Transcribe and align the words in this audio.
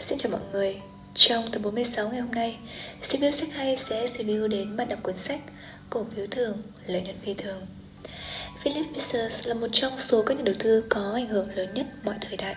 Xin 0.00 0.18
chào 0.18 0.32
mọi 0.32 0.40
người 0.52 0.76
Trong 1.14 1.50
tập 1.52 1.62
46 1.62 2.08
ngày 2.08 2.20
hôm 2.20 2.30
nay 2.30 2.56
Review 3.02 3.30
sách 3.30 3.48
hay 3.52 3.76
sẽ 3.76 4.06
review 4.06 4.48
đến 4.48 4.76
bạn 4.76 4.88
đọc 4.88 4.98
cuốn 5.02 5.16
sách 5.16 5.40
Cổ 5.90 6.06
phiếu 6.16 6.26
thường, 6.30 6.62
lợi 6.86 7.02
nhuận 7.02 7.16
phi 7.22 7.34
thường 7.34 7.66
Philip 8.60 8.86
Peters 8.86 9.46
là 9.46 9.54
một 9.54 9.66
trong 9.72 9.98
số 9.98 10.22
các 10.22 10.36
nhà 10.36 10.42
đầu 10.44 10.54
tư 10.58 10.84
có 10.88 11.12
ảnh 11.14 11.28
hưởng 11.28 11.48
lớn 11.54 11.68
nhất 11.74 11.86
mọi 12.04 12.14
thời 12.20 12.36
đại 12.36 12.56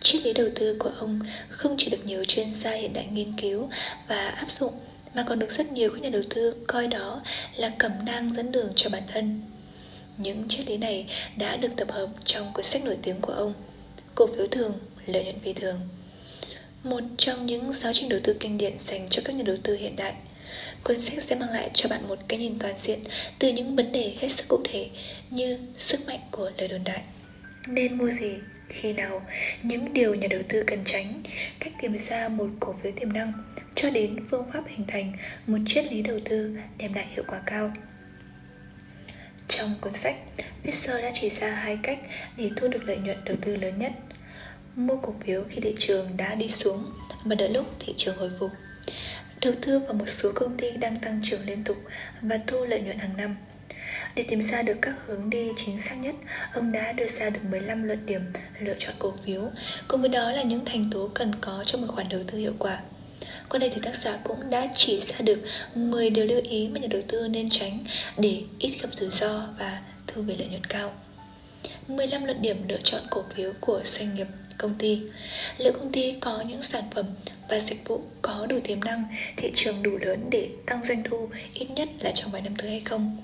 Triết 0.00 0.22
lý 0.22 0.32
đầu 0.32 0.48
tư 0.54 0.76
của 0.78 0.90
ông 0.98 1.20
không 1.48 1.74
chỉ 1.78 1.90
được 1.90 2.06
nhiều 2.06 2.24
chuyên 2.24 2.52
gia 2.52 2.70
hiện 2.70 2.92
đại 2.92 3.06
nghiên 3.12 3.32
cứu 3.40 3.68
và 4.08 4.28
áp 4.28 4.52
dụng 4.52 4.74
mà 5.14 5.24
còn 5.28 5.38
được 5.38 5.50
rất 5.50 5.72
nhiều 5.72 5.90
các 5.90 6.02
nhà 6.02 6.10
đầu 6.10 6.22
tư 6.30 6.54
coi 6.66 6.86
đó 6.86 7.22
là 7.56 7.72
cẩm 7.78 7.92
nang 8.06 8.32
dẫn 8.32 8.52
đường 8.52 8.72
cho 8.74 8.90
bản 8.90 9.02
thân. 9.06 9.40
Những 10.16 10.48
triết 10.48 10.66
lý 10.66 10.76
này 10.76 11.06
đã 11.36 11.56
được 11.56 11.68
tập 11.76 11.92
hợp 11.92 12.08
trong 12.24 12.52
cuốn 12.52 12.64
sách 12.64 12.84
nổi 12.84 12.96
tiếng 13.02 13.20
của 13.20 13.32
ông, 13.32 13.52
Cổ 14.14 14.26
phiếu 14.26 14.46
thường, 14.46 14.72
lợi 15.06 15.24
nhuận 15.24 15.38
phi 15.40 15.52
thường. 15.52 15.80
Một 16.84 17.00
trong 17.18 17.46
những 17.46 17.72
giáo 17.72 17.92
trình 17.92 18.08
đầu 18.08 18.20
tư 18.22 18.36
kinh 18.40 18.58
điển 18.58 18.78
dành 18.78 19.08
cho 19.10 19.22
các 19.24 19.36
nhà 19.36 19.42
đầu 19.46 19.56
tư 19.62 19.76
hiện 19.76 19.96
đại. 19.96 20.14
Cuốn 20.84 21.00
sách 21.00 21.22
sẽ 21.22 21.36
mang 21.36 21.50
lại 21.50 21.70
cho 21.74 21.88
bạn 21.88 22.08
một 22.08 22.18
cái 22.28 22.38
nhìn 22.38 22.58
toàn 22.58 22.74
diện 22.78 22.98
từ 23.38 23.48
những 23.48 23.76
vấn 23.76 23.92
đề 23.92 24.14
hết 24.18 24.28
sức 24.28 24.48
cụ 24.48 24.60
thể 24.64 24.88
như 25.30 25.58
sức 25.78 26.06
mạnh 26.06 26.20
của 26.30 26.50
lời 26.58 26.68
đồn 26.68 26.84
đại. 26.84 27.02
Nên 27.66 27.98
mua 27.98 28.10
gì, 28.10 28.34
khi 28.68 28.92
nào, 28.92 29.26
những 29.62 29.92
điều 29.92 30.14
nhà 30.14 30.28
đầu 30.30 30.40
tư 30.48 30.64
cần 30.66 30.78
tránh, 30.84 31.22
cách 31.60 31.72
tìm 31.82 31.98
ra 31.98 32.28
một 32.28 32.48
cổ 32.60 32.74
phiếu 32.82 32.92
tiềm 33.00 33.12
năng, 33.12 33.32
cho 33.74 33.90
đến 33.90 34.16
phương 34.30 34.44
pháp 34.52 34.64
hình 34.68 34.86
thành 34.88 35.12
một 35.46 35.58
triết 35.66 35.92
lý 35.92 36.02
đầu 36.02 36.18
tư 36.24 36.56
đem 36.78 36.94
lại 36.94 37.06
hiệu 37.10 37.24
quả 37.26 37.40
cao. 37.46 37.72
Trong 39.48 39.74
cuốn 39.80 39.94
sách, 39.94 40.16
Fisher 40.64 41.02
đã 41.02 41.10
chỉ 41.14 41.30
ra 41.30 41.50
hai 41.50 41.78
cách 41.82 41.98
để 42.36 42.50
thu 42.56 42.68
được 42.68 42.84
lợi 42.84 42.96
nhuận 42.96 43.24
đầu 43.24 43.36
tư 43.42 43.56
lớn 43.56 43.78
nhất– 43.78 43.92
mua 44.76 44.96
cổ 44.96 45.14
phiếu 45.24 45.44
khi 45.48 45.60
thị 45.60 45.74
trường 45.78 46.16
đã 46.16 46.34
đi 46.34 46.48
xuống 46.48 46.84
và 47.24 47.34
đợi 47.34 47.48
lúc 47.48 47.66
thị 47.78 47.94
trường 47.96 48.16
hồi 48.16 48.30
phục. 48.38 48.50
Đầu 49.40 49.52
tư 49.66 49.78
vào 49.78 49.92
một 49.92 50.08
số 50.08 50.32
công 50.34 50.56
ty 50.56 50.70
đang 50.70 51.00
tăng 51.00 51.20
trưởng 51.22 51.46
liên 51.46 51.64
tục 51.64 51.76
và 52.22 52.38
thu 52.46 52.64
lợi 52.64 52.80
nhuận 52.80 52.98
hàng 52.98 53.16
năm. 53.16 53.36
Để 54.14 54.24
tìm 54.28 54.42
ra 54.42 54.62
được 54.62 54.76
các 54.82 54.94
hướng 55.06 55.30
đi 55.30 55.48
chính 55.56 55.80
xác 55.80 55.94
nhất, 55.94 56.14
ông 56.54 56.72
đã 56.72 56.92
đưa 56.92 57.06
ra 57.06 57.30
được 57.30 57.40
15 57.50 57.82
luận 57.82 58.06
điểm 58.06 58.20
lựa 58.60 58.74
chọn 58.78 58.94
cổ 58.98 59.12
phiếu, 59.22 59.50
cùng 59.88 60.00
với 60.00 60.08
đó 60.08 60.30
là 60.30 60.42
những 60.42 60.64
thành 60.64 60.90
tố 60.90 61.10
cần 61.14 61.32
có 61.40 61.62
trong 61.66 61.80
một 61.80 61.94
khoản 61.94 62.08
đầu 62.08 62.20
tư 62.26 62.38
hiệu 62.38 62.52
quả. 62.58 62.80
Qua 63.48 63.58
đây 63.58 63.70
thì 63.74 63.80
tác 63.84 63.96
giả 63.96 64.18
cũng 64.24 64.50
đã 64.50 64.68
chỉ 64.74 65.00
ra 65.00 65.18
được 65.18 65.38
10 65.74 66.10
điều 66.10 66.24
lưu 66.24 66.40
ý 66.50 66.68
mà 66.68 66.80
nhà 66.80 66.88
đầu 66.90 67.02
tư 67.08 67.28
nên 67.28 67.48
tránh 67.50 67.78
để 68.18 68.42
ít 68.58 68.78
gặp 68.82 68.88
rủi 68.92 69.10
ro 69.10 69.46
và 69.58 69.80
thu 70.06 70.22
về 70.22 70.34
lợi 70.38 70.48
nhuận 70.48 70.64
cao. 70.64 70.92
15 71.88 72.24
luận 72.24 72.42
điểm 72.42 72.56
lựa 72.68 72.80
chọn 72.82 73.02
cổ 73.10 73.24
phiếu 73.34 73.52
của 73.60 73.80
doanh 73.84 74.14
nghiệp 74.14 74.26
công 74.58 74.74
ty. 74.78 75.02
Liệu 75.58 75.72
công 75.72 75.92
ty 75.92 76.14
có 76.20 76.44
những 76.48 76.62
sản 76.62 76.84
phẩm 76.94 77.06
và 77.48 77.60
dịch 77.60 77.88
vụ 77.88 78.02
có 78.22 78.46
đủ 78.48 78.60
tiềm 78.64 78.84
năng, 78.84 79.04
thị 79.36 79.50
trường 79.54 79.82
đủ 79.82 79.96
lớn 79.96 80.26
để 80.30 80.48
tăng 80.66 80.84
doanh 80.84 81.02
thu 81.02 81.28
ít 81.54 81.70
nhất 81.70 81.88
là 82.00 82.12
trong 82.14 82.30
vài 82.30 82.42
năm 82.42 82.52
tới 82.58 82.70
hay 82.70 82.80
không? 82.80 83.16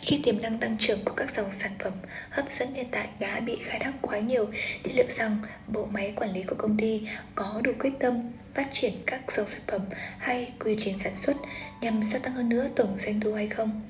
Khi 0.00 0.20
tiềm 0.24 0.42
năng 0.42 0.58
tăng 0.58 0.76
trưởng 0.78 0.98
của 1.04 1.12
các 1.16 1.30
dòng 1.30 1.52
sản 1.52 1.72
phẩm 1.78 1.92
hấp 2.30 2.44
dẫn 2.58 2.74
hiện 2.74 2.86
tại 2.90 3.08
đã 3.20 3.40
bị 3.40 3.56
khai 3.64 3.80
thác 3.80 3.92
quá 4.02 4.18
nhiều, 4.18 4.48
thì 4.84 4.92
liệu 4.92 5.06
rằng 5.08 5.36
bộ 5.66 5.86
máy 5.86 6.12
quản 6.16 6.32
lý 6.32 6.42
của 6.42 6.56
công 6.58 6.76
ty 6.76 7.00
có 7.34 7.60
đủ 7.64 7.72
quyết 7.78 7.92
tâm 8.00 8.32
phát 8.54 8.68
triển 8.70 8.92
các 9.06 9.32
dòng 9.32 9.48
sản 9.48 9.60
phẩm 9.66 9.80
hay 10.18 10.52
quy 10.60 10.74
trình 10.78 10.98
sản 10.98 11.14
xuất 11.14 11.36
nhằm 11.80 12.04
gia 12.04 12.18
tăng 12.18 12.32
hơn 12.32 12.48
nữa 12.48 12.66
tổng 12.76 12.98
doanh 12.98 13.20
thu 13.20 13.34
hay 13.34 13.48
không? 13.48 13.82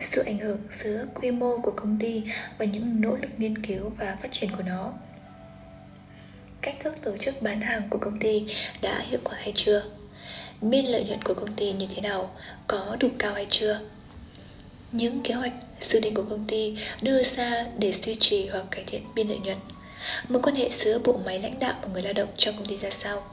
Sự 0.00 0.22
ảnh 0.26 0.38
hưởng 0.38 0.58
giữa 0.70 1.06
quy 1.14 1.30
mô 1.30 1.58
của 1.58 1.72
công 1.76 1.98
ty 2.00 2.22
và 2.58 2.64
những 2.64 3.00
nỗ 3.00 3.16
lực 3.16 3.30
nghiên 3.38 3.64
cứu 3.64 3.92
và 3.98 4.16
phát 4.22 4.32
triển 4.32 4.50
của 4.56 4.62
nó 4.62 4.92
cách 6.66 6.76
thức 6.80 6.94
tổ 7.02 7.16
chức 7.16 7.42
bán 7.42 7.60
hàng 7.60 7.82
của 7.90 7.98
công 7.98 8.18
ty 8.18 8.44
đã 8.82 9.04
hiệu 9.10 9.20
quả 9.24 9.34
hay 9.38 9.52
chưa? 9.54 9.82
Biên 10.60 10.84
lợi 10.84 11.04
nhuận 11.04 11.22
của 11.22 11.34
công 11.34 11.52
ty 11.52 11.72
như 11.72 11.86
thế 11.94 12.00
nào, 12.00 12.30
có 12.66 12.96
đủ 13.00 13.08
cao 13.18 13.34
hay 13.34 13.46
chưa? 13.48 13.80
Những 14.92 15.20
kế 15.22 15.34
hoạch 15.34 15.52
dự 15.80 16.00
định 16.00 16.14
của 16.14 16.24
công 16.30 16.44
ty 16.46 16.76
đưa 17.02 17.22
ra 17.22 17.66
để 17.78 17.92
duy 17.92 18.14
trì 18.14 18.46
hoặc 18.46 18.64
cải 18.70 18.84
thiện 18.86 19.02
biên 19.14 19.28
lợi 19.28 19.38
nhuận. 19.38 19.56
Mối 20.28 20.42
quan 20.42 20.56
hệ 20.56 20.68
giữa 20.72 20.98
bộ 20.98 21.20
máy 21.24 21.38
lãnh 21.38 21.58
đạo 21.58 21.74
và 21.82 21.88
người 21.88 22.02
lao 22.02 22.12
động 22.12 22.28
trong 22.36 22.54
công 22.56 22.66
ty 22.66 22.76
ra 22.76 22.90
sao? 22.90 23.24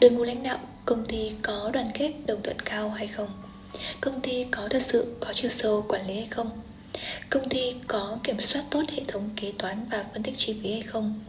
Đội 0.00 0.10
ngũ 0.10 0.24
lãnh 0.24 0.42
đạo 0.42 0.58
công 0.84 1.04
ty 1.04 1.32
có 1.42 1.70
đoàn 1.72 1.86
kết, 1.94 2.12
đồng 2.26 2.42
thuận 2.42 2.60
cao 2.60 2.90
hay 2.90 3.08
không? 3.08 3.28
Công 4.00 4.20
ty 4.20 4.44
có 4.50 4.68
thật 4.70 4.82
sự 4.82 5.16
có 5.20 5.32
chiều 5.32 5.50
sâu 5.50 5.84
quản 5.88 6.06
lý 6.08 6.14
hay 6.14 6.28
không? 6.30 6.50
Công 7.30 7.48
ty 7.48 7.74
có 7.86 8.18
kiểm 8.24 8.40
soát 8.40 8.62
tốt 8.70 8.82
hệ 8.92 9.02
thống 9.08 9.30
kế 9.36 9.52
toán 9.58 9.86
và 9.90 10.04
phân 10.12 10.22
tích 10.22 10.36
chi 10.36 10.56
phí 10.62 10.72
hay 10.72 10.82
không? 10.82 11.20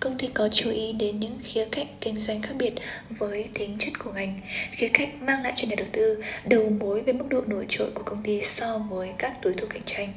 Công 0.00 0.18
ty 0.18 0.26
có 0.34 0.48
chú 0.52 0.70
ý 0.70 0.92
đến 0.92 1.20
những 1.20 1.38
khía 1.42 1.66
cạnh 1.72 1.86
kinh 2.00 2.18
doanh 2.18 2.42
khác 2.42 2.54
biệt 2.58 2.72
với 3.10 3.48
tính 3.54 3.76
chất 3.78 3.92
của 3.98 4.12
ngành, 4.12 4.40
khía 4.70 4.88
cạnh 4.88 5.26
mang 5.26 5.42
lại 5.42 5.52
cho 5.56 5.68
nhà 5.68 5.74
đầu 5.76 5.86
tư 5.92 6.22
đầu 6.44 6.70
mối 6.70 7.02
về 7.02 7.12
mức 7.12 7.24
độ 7.28 7.40
nổi 7.46 7.66
trội 7.68 7.90
của 7.90 8.02
công 8.02 8.22
ty 8.22 8.42
so 8.42 8.78
với 8.78 9.08
các 9.18 9.40
đối 9.42 9.54
thủ 9.54 9.66
cạnh 9.70 9.82
tranh. 9.86 10.12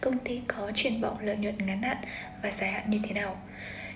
Công 0.00 0.18
ty 0.18 0.40
có 0.46 0.70
triển 0.74 1.00
vọng 1.00 1.16
lợi 1.20 1.36
nhuận 1.36 1.58
ngắn 1.66 1.82
hạn 1.82 1.96
và 2.42 2.50
dài 2.50 2.70
hạn 2.70 2.90
như 2.90 3.00
thế 3.08 3.14
nào? 3.14 3.36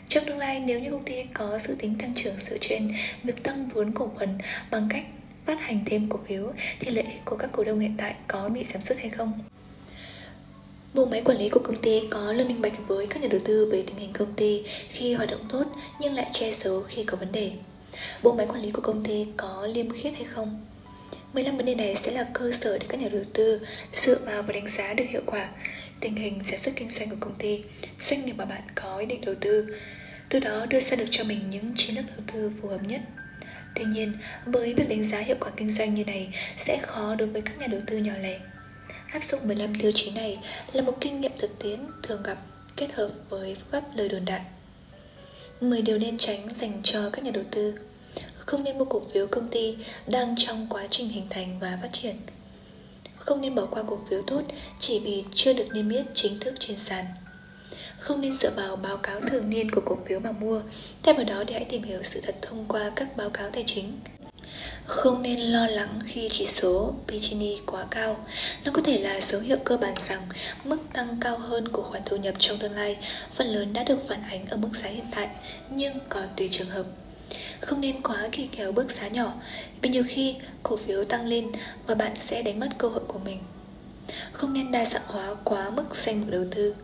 Trong 0.08 0.24
tương 0.24 0.38
lai, 0.38 0.60
nếu 0.60 0.80
như 0.80 0.90
công 0.90 1.04
ty 1.04 1.24
có 1.34 1.58
dự 1.58 1.76
tính 1.78 1.94
tăng 1.98 2.14
trưởng 2.14 2.40
dựa 2.40 2.56
trên 2.60 2.94
việc 3.24 3.42
tăng 3.42 3.68
vốn 3.68 3.92
cổ 3.92 4.12
phần 4.18 4.38
bằng 4.70 4.88
cách 4.90 5.04
phát 5.46 5.60
hành 5.60 5.80
thêm 5.86 6.08
cổ 6.08 6.18
phiếu 6.26 6.52
thì 6.80 6.90
lợi 6.90 7.04
ích 7.04 7.24
của 7.24 7.36
các 7.36 7.50
cổ 7.52 7.64
đông 7.64 7.80
hiện 7.80 7.94
tại 7.98 8.14
có 8.28 8.48
bị 8.48 8.64
giảm 8.64 8.82
sút 8.82 8.98
hay 8.98 9.10
không? 9.10 9.32
Bộ 10.94 11.06
máy 11.06 11.22
quản 11.24 11.38
lý 11.38 11.48
của 11.48 11.60
công 11.64 11.82
ty 11.82 12.02
có 12.10 12.32
luôn 12.32 12.48
minh 12.48 12.62
bạch 12.62 12.72
với 12.88 13.06
các 13.06 13.22
nhà 13.22 13.28
đầu 13.30 13.40
tư 13.44 13.68
về 13.72 13.84
tình 13.86 13.96
hình 13.96 14.12
công 14.12 14.34
ty 14.34 14.62
khi 14.88 15.14
hoạt 15.14 15.30
động 15.30 15.40
tốt 15.48 15.64
nhưng 16.00 16.14
lại 16.14 16.26
che 16.32 16.52
giấu 16.52 16.82
khi 16.88 17.04
có 17.04 17.16
vấn 17.16 17.32
đề. 17.32 17.52
Bộ 18.22 18.32
máy 18.32 18.46
quản 18.46 18.62
lý 18.62 18.70
của 18.70 18.82
công 18.82 19.04
ty 19.04 19.26
có 19.36 19.68
liêm 19.74 19.90
khiết 19.90 20.14
hay 20.14 20.24
không? 20.24 20.66
15 21.32 21.56
vấn 21.56 21.66
đề 21.66 21.74
này 21.74 21.96
sẽ 21.96 22.12
là 22.12 22.26
cơ 22.32 22.52
sở 22.52 22.78
để 22.78 22.86
các 22.88 23.00
nhà 23.00 23.08
đầu 23.08 23.22
tư 23.32 23.60
dựa 23.92 24.18
vào 24.26 24.42
và 24.42 24.52
đánh 24.52 24.68
giá 24.68 24.94
được 24.94 25.04
hiệu 25.08 25.22
quả 25.26 25.48
tình 26.00 26.16
hình 26.16 26.40
sản 26.44 26.58
xuất 26.58 26.72
kinh 26.76 26.90
doanh 26.90 27.10
của 27.10 27.16
công 27.20 27.34
ty, 27.38 27.62
doanh 28.00 28.26
nghiệp 28.26 28.32
mà 28.32 28.44
bạn 28.44 28.62
có 28.74 28.96
ý 28.98 29.06
định 29.06 29.20
đầu 29.20 29.34
tư, 29.40 29.66
từ 30.28 30.38
đó 30.38 30.66
đưa 30.66 30.80
ra 30.80 30.96
được 30.96 31.04
cho 31.10 31.24
mình 31.24 31.50
những 31.50 31.72
chiến 31.76 31.96
lược 31.96 32.04
đầu 32.06 32.26
tư 32.32 32.52
phù 32.62 32.68
hợp 32.68 32.80
nhất. 32.82 33.00
Tuy 33.74 33.84
nhiên, 33.84 34.12
với 34.46 34.74
việc 34.74 34.88
đánh 34.88 35.04
giá 35.04 35.18
hiệu 35.18 35.36
quả 35.40 35.50
kinh 35.56 35.70
doanh 35.70 35.94
như 35.94 36.04
này 36.04 36.28
sẽ 36.58 36.78
khó 36.82 37.14
đối 37.14 37.28
với 37.28 37.42
các 37.42 37.58
nhà 37.58 37.66
đầu 37.66 37.80
tư 37.86 37.98
nhỏ 37.98 38.12
lẻ. 38.22 38.38
Áp 39.12 39.24
dụng 39.24 39.48
15 39.48 39.74
tiêu 39.74 39.92
chí 39.94 40.10
này 40.10 40.38
là 40.72 40.82
một 40.82 40.96
kinh 41.00 41.20
nghiệm 41.20 41.32
thực 41.38 41.58
tiễn 41.58 41.80
thường 42.02 42.22
gặp 42.22 42.38
kết 42.76 42.92
hợp 42.92 43.10
với 43.28 43.54
phương 43.54 43.70
pháp 43.70 43.96
lời 43.96 44.08
đồn 44.08 44.24
đại. 44.24 44.40
10 45.60 45.82
điều 45.82 45.98
nên 45.98 46.18
tránh 46.18 46.54
dành 46.54 46.80
cho 46.82 47.10
các 47.12 47.24
nhà 47.24 47.30
đầu 47.30 47.44
tư. 47.50 47.74
Không 48.38 48.64
nên 48.64 48.78
mua 48.78 48.84
cổ 48.84 49.00
phiếu 49.12 49.26
công 49.26 49.48
ty 49.48 49.76
đang 50.06 50.36
trong 50.36 50.66
quá 50.70 50.86
trình 50.90 51.08
hình 51.08 51.26
thành 51.30 51.58
và 51.60 51.78
phát 51.82 51.88
triển. 51.92 52.16
Không 53.16 53.40
nên 53.40 53.54
bỏ 53.54 53.66
qua 53.70 53.82
cổ 53.82 53.98
phiếu 54.10 54.22
tốt 54.22 54.42
chỉ 54.78 54.98
vì 54.98 55.24
chưa 55.32 55.52
được 55.52 55.66
niêm 55.72 55.90
yết 55.90 56.06
chính 56.14 56.40
thức 56.40 56.54
trên 56.58 56.78
sàn. 56.78 57.04
Không 57.98 58.20
nên 58.20 58.34
dựa 58.34 58.50
vào 58.56 58.76
báo 58.76 58.96
cáo 58.96 59.20
thường 59.20 59.50
niên 59.50 59.70
của 59.70 59.82
cổ 59.84 59.98
phiếu 60.06 60.20
mà 60.20 60.32
mua, 60.32 60.62
Thay 61.02 61.14
vào 61.14 61.24
đó 61.24 61.44
thì 61.46 61.54
hãy 61.54 61.64
tìm 61.64 61.82
hiểu 61.82 62.00
sự 62.04 62.20
thật 62.20 62.34
thông 62.42 62.64
qua 62.68 62.90
các 62.96 63.16
báo 63.16 63.30
cáo 63.30 63.50
tài 63.50 63.62
chính 63.66 63.92
không 64.84 65.22
nên 65.22 65.40
lo 65.40 65.66
lắng 65.66 66.00
khi 66.06 66.28
chỉ 66.30 66.46
số 66.46 66.94
Pichini 67.08 67.56
quá 67.66 67.84
cao. 67.90 68.16
Nó 68.64 68.72
có 68.74 68.80
thể 68.80 68.98
là 68.98 69.20
dấu 69.20 69.40
hiệu 69.40 69.56
cơ 69.64 69.76
bản 69.76 69.94
rằng 70.00 70.20
mức 70.64 70.78
tăng 70.92 71.16
cao 71.20 71.38
hơn 71.38 71.68
của 71.68 71.82
khoản 71.82 72.02
thu 72.06 72.16
nhập 72.16 72.34
trong 72.38 72.58
tương 72.58 72.72
lai 72.72 72.96
phần 73.34 73.46
lớn 73.46 73.72
đã 73.72 73.84
được 73.84 74.08
phản 74.08 74.22
ánh 74.22 74.46
ở 74.46 74.56
mức 74.56 74.68
giá 74.72 74.88
hiện 74.88 75.06
tại, 75.14 75.28
nhưng 75.70 75.98
còn 76.08 76.24
tùy 76.36 76.48
trường 76.50 76.68
hợp. 76.68 76.84
Không 77.60 77.80
nên 77.80 78.02
quá 78.02 78.28
kỳ 78.32 78.48
kéo 78.56 78.72
bước 78.72 78.90
giá 78.90 79.08
nhỏ, 79.08 79.34
vì 79.82 79.88
nhiều 79.88 80.04
khi 80.08 80.36
cổ 80.62 80.76
phiếu 80.76 81.04
tăng 81.04 81.26
lên 81.26 81.52
và 81.86 81.94
bạn 81.94 82.12
sẽ 82.16 82.42
đánh 82.42 82.60
mất 82.60 82.68
cơ 82.78 82.88
hội 82.88 83.02
của 83.08 83.18
mình. 83.18 83.38
Không 84.32 84.52
nên 84.52 84.72
đa 84.72 84.84
dạng 84.84 85.02
hóa 85.06 85.34
quá 85.44 85.70
mức 85.70 85.96
danh 85.96 86.20
mục 86.20 86.30
đầu 86.30 86.44
tư. 86.54 86.74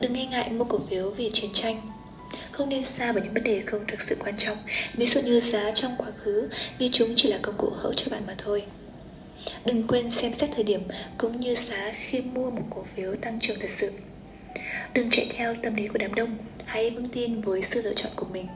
Đừng 0.00 0.12
nghe 0.12 0.26
ngại 0.26 0.50
mua 0.50 0.64
cổ 0.64 0.78
phiếu 0.78 1.10
vì 1.10 1.30
chiến 1.32 1.50
tranh 1.52 1.80
không 2.56 2.68
nên 2.68 2.84
xa 2.84 3.12
vào 3.12 3.24
những 3.24 3.34
vấn 3.34 3.44
đề 3.44 3.62
không 3.66 3.86
thực 3.88 4.00
sự 4.00 4.16
quan 4.20 4.36
trọng, 4.36 4.56
ví 4.94 5.06
dụ 5.06 5.20
như 5.20 5.40
giá 5.40 5.72
trong 5.74 5.92
quá 5.98 6.08
khứ, 6.16 6.48
vì 6.78 6.88
chúng 6.88 7.12
chỉ 7.16 7.28
là 7.28 7.38
công 7.42 7.54
cụ 7.58 7.70
hỗ 7.76 7.92
trợ 7.92 8.10
bạn 8.10 8.22
mà 8.26 8.34
thôi. 8.38 8.62
Đừng 9.64 9.86
quên 9.86 10.10
xem 10.10 10.34
xét 10.34 10.50
thời 10.54 10.64
điểm 10.64 10.80
cũng 11.18 11.40
như 11.40 11.54
giá 11.54 11.92
khi 11.94 12.20
mua 12.20 12.50
một 12.50 12.62
cổ 12.70 12.84
phiếu 12.94 13.14
tăng 13.14 13.40
trưởng 13.40 13.60
thật 13.60 13.70
sự. 13.70 13.92
Đừng 14.94 15.10
chạy 15.10 15.30
theo 15.36 15.54
tâm 15.62 15.74
lý 15.74 15.88
của 15.88 15.98
đám 15.98 16.14
đông, 16.14 16.36
hãy 16.64 16.90
vững 16.90 17.08
tin 17.08 17.40
với 17.40 17.62
sự 17.62 17.82
lựa 17.82 17.92
chọn 17.92 18.12
của 18.16 18.26
mình. 18.32 18.46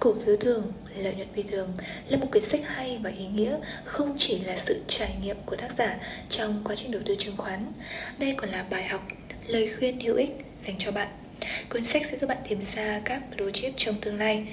Cổ 0.00 0.14
phiếu 0.24 0.36
thường, 0.36 0.72
lợi 0.96 1.14
nhuận 1.14 1.28
phi 1.34 1.42
thường 1.42 1.72
là 2.08 2.16
một 2.16 2.26
quyển 2.30 2.44
sách 2.44 2.60
hay 2.64 2.98
và 3.02 3.10
ý 3.10 3.26
nghĩa 3.26 3.56
không 3.84 4.14
chỉ 4.16 4.38
là 4.38 4.56
sự 4.56 4.80
trải 4.86 5.14
nghiệm 5.22 5.36
của 5.46 5.56
tác 5.56 5.72
giả 5.72 5.96
trong 6.28 6.62
quá 6.64 6.76
trình 6.76 6.90
đầu 6.90 7.02
tư 7.04 7.14
chứng 7.18 7.36
khoán. 7.36 7.72
Đây 8.18 8.34
còn 8.36 8.50
là 8.50 8.64
bài 8.70 8.88
học, 8.88 9.08
lời 9.46 9.72
khuyên 9.78 10.00
hữu 10.00 10.16
ích 10.16 10.30
dành 10.66 10.76
cho 10.78 10.90
bạn. 10.90 11.08
Cuốn 11.68 11.86
sách 11.86 12.02
sẽ 12.06 12.18
giúp 12.20 12.26
bạn 12.26 12.38
tìm 12.48 12.64
ra 12.64 13.00
các 13.04 13.22
blue 13.36 13.52
chip 13.52 13.72
trong 13.76 13.94
tương 14.00 14.18
lai. 14.18 14.46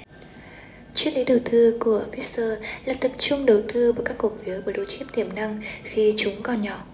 Triết 0.94 1.14
lý 1.14 1.24
đầu 1.24 1.38
tư 1.44 1.76
của 1.80 2.04
Fisher 2.12 2.56
là 2.84 2.94
tập 2.94 3.10
trung 3.18 3.46
đầu 3.46 3.60
tư 3.72 3.92
vào 3.92 4.04
các 4.04 4.18
cổ 4.18 4.32
phiếu 4.44 4.60
blue 4.60 4.84
chip 4.88 5.06
tiềm 5.14 5.34
năng 5.34 5.60
khi 5.82 6.14
chúng 6.16 6.42
còn 6.42 6.62
nhỏ. 6.62 6.84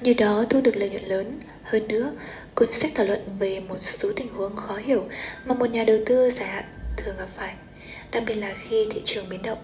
Như 0.00 0.14
đó 0.14 0.44
thu 0.50 0.60
được 0.60 0.76
lợi 0.76 0.90
nhuận 0.90 1.04
lớn. 1.04 1.40
Hơn 1.62 1.88
nữa, 1.88 2.12
cuốn 2.54 2.72
sách 2.72 2.90
thảo 2.94 3.06
luận 3.06 3.20
về 3.38 3.60
một 3.60 3.78
số 3.80 4.12
tình 4.16 4.28
huống 4.28 4.56
khó 4.56 4.76
hiểu 4.76 5.08
mà 5.44 5.54
một 5.54 5.70
nhà 5.70 5.84
đầu 5.84 5.98
tư 6.06 6.30
dài 6.30 6.48
hạn 6.48 6.64
thường 6.96 7.14
gặp 7.18 7.28
phải. 7.36 7.54
đặc 8.12 8.22
biệt 8.26 8.34
là 8.34 8.54
khi 8.68 8.86
thị 8.90 9.00
trường 9.04 9.28
biến 9.28 9.42
động. 9.42 9.58